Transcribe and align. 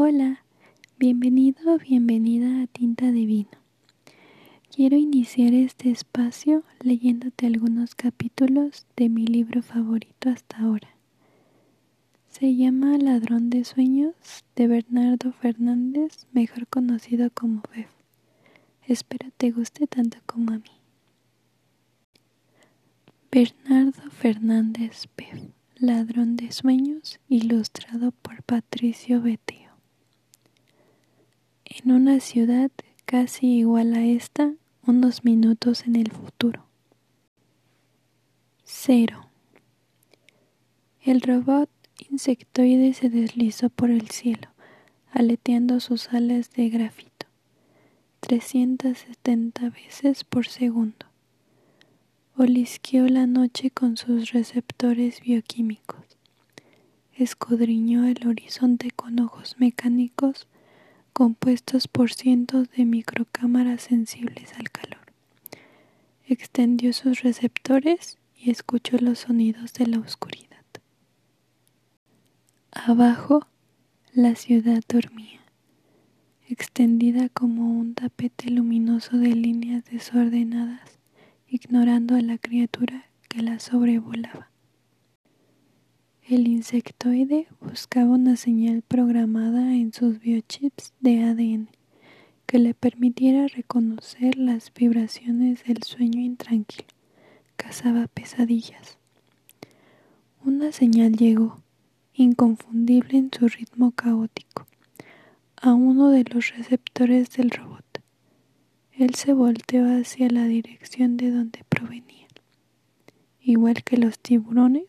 Hola, 0.00 0.44
bienvenido 0.96 1.74
o 1.74 1.78
bienvenida 1.78 2.62
a 2.62 2.68
Tinta 2.68 3.06
de 3.06 3.26
Vino. 3.26 3.58
Quiero 4.70 4.96
iniciar 4.96 5.52
este 5.54 5.90
espacio 5.90 6.62
leyéndote 6.84 7.48
algunos 7.48 7.96
capítulos 7.96 8.86
de 8.96 9.08
mi 9.08 9.26
libro 9.26 9.60
favorito 9.60 10.30
hasta 10.30 10.58
ahora. 10.58 10.90
Se 12.28 12.54
llama 12.54 12.96
Ladrón 12.96 13.50
de 13.50 13.64
Sueños 13.64 14.14
de 14.54 14.68
Bernardo 14.68 15.32
Fernández, 15.32 16.28
mejor 16.30 16.68
conocido 16.68 17.30
como 17.34 17.62
Bev. 17.74 17.88
Espero 18.86 19.32
te 19.36 19.50
guste 19.50 19.88
tanto 19.88 20.18
como 20.26 20.52
a 20.52 20.58
mí. 20.58 20.78
Bernardo 23.32 24.08
Fernández 24.12 25.08
Bev, 25.16 25.50
Ladrón 25.74 26.36
de 26.36 26.52
Sueños, 26.52 27.18
ilustrado 27.28 28.12
por 28.12 28.44
Patricio 28.44 29.20
Beteo. 29.20 29.67
En 31.70 31.92
una 31.92 32.18
ciudad 32.20 32.70
casi 33.04 33.58
igual 33.58 33.92
a 33.92 34.02
esta, 34.02 34.54
unos 34.86 35.22
minutos 35.22 35.86
en 35.86 35.96
el 35.96 36.10
futuro. 36.10 36.64
Cero. 38.64 39.28
El 41.02 41.20
robot 41.20 41.68
insectoide 42.08 42.94
se 42.94 43.10
deslizó 43.10 43.68
por 43.68 43.90
el 43.90 44.08
cielo, 44.08 44.48
aleteando 45.12 45.78
sus 45.80 46.08
alas 46.08 46.50
de 46.52 46.70
grafito, 46.70 47.26
370 48.20 49.68
veces 49.68 50.24
por 50.24 50.46
segundo. 50.46 51.04
Olisqueó 52.34 53.06
la 53.08 53.26
noche 53.26 53.70
con 53.70 53.98
sus 53.98 54.32
receptores 54.32 55.20
bioquímicos. 55.20 56.16
Escudriñó 57.12 58.06
el 58.06 58.26
horizonte 58.26 58.90
con 58.90 59.20
ojos 59.20 59.56
mecánicos 59.58 60.48
compuestos 61.18 61.88
por 61.88 62.12
cientos 62.12 62.70
de 62.70 62.84
microcámaras 62.84 63.82
sensibles 63.82 64.52
al 64.56 64.70
calor. 64.70 65.00
Extendió 66.24 66.92
sus 66.92 67.22
receptores 67.22 68.18
y 68.36 68.52
escuchó 68.52 68.98
los 69.00 69.18
sonidos 69.18 69.72
de 69.72 69.88
la 69.88 69.98
oscuridad. 69.98 70.64
Abajo, 72.70 73.48
la 74.12 74.36
ciudad 74.36 74.80
dormía, 74.88 75.40
extendida 76.46 77.28
como 77.30 77.68
un 77.68 77.94
tapete 77.94 78.52
luminoso 78.52 79.16
de 79.16 79.34
líneas 79.34 79.86
desordenadas, 79.86 81.00
ignorando 81.48 82.14
a 82.14 82.20
la 82.20 82.38
criatura 82.38 83.06
que 83.28 83.42
la 83.42 83.58
sobrevolaba. 83.58 84.52
El 86.28 86.46
insectoide 86.46 87.46
buscaba 87.58 88.10
una 88.10 88.36
señal 88.36 88.82
programada 88.82 89.74
en 89.74 89.94
sus 89.94 90.20
biochips 90.20 90.92
de 91.00 91.22
ADN 91.22 91.70
que 92.44 92.58
le 92.58 92.74
permitiera 92.74 93.46
reconocer 93.48 94.36
las 94.36 94.70
vibraciones 94.74 95.64
del 95.64 95.82
sueño 95.84 96.20
intranquilo. 96.20 96.84
Cazaba 97.56 98.08
pesadillas. 98.08 98.98
Una 100.44 100.70
señal 100.70 101.16
llegó, 101.16 101.62
inconfundible 102.12 103.16
en 103.16 103.30
su 103.32 103.48
ritmo 103.48 103.92
caótico, 103.92 104.66
a 105.56 105.72
uno 105.72 106.10
de 106.10 106.24
los 106.24 106.54
receptores 106.54 107.30
del 107.30 107.48
robot. 107.48 108.02
Él 108.92 109.14
se 109.14 109.32
volteó 109.32 109.86
hacia 109.86 110.28
la 110.28 110.44
dirección 110.44 111.16
de 111.16 111.30
donde 111.30 111.64
provenía. 111.70 112.28
Igual 113.40 113.82
que 113.82 113.96
los 113.96 114.18
tiburones, 114.18 114.84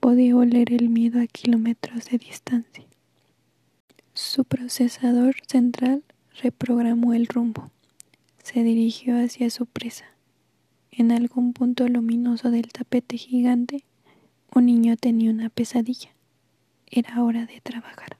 podía 0.00 0.34
oler 0.34 0.72
el 0.72 0.88
miedo 0.88 1.20
a 1.20 1.26
kilómetros 1.26 2.06
de 2.06 2.18
distancia. 2.18 2.84
Su 4.14 4.44
procesador 4.44 5.36
central 5.46 6.02
reprogramó 6.42 7.12
el 7.12 7.26
rumbo. 7.26 7.70
Se 8.42 8.64
dirigió 8.64 9.22
hacia 9.22 9.50
su 9.50 9.66
presa. 9.66 10.06
En 10.90 11.12
algún 11.12 11.52
punto 11.52 11.86
luminoso 11.86 12.50
del 12.50 12.72
tapete 12.72 13.18
gigante, 13.18 13.84
un 14.54 14.66
niño 14.66 14.96
tenía 14.96 15.30
una 15.30 15.50
pesadilla. 15.50 16.10
Era 16.90 17.22
hora 17.22 17.46
de 17.46 17.60
trabajar. 17.60 18.19